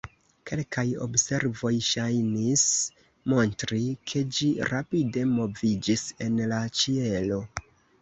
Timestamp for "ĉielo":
6.83-7.43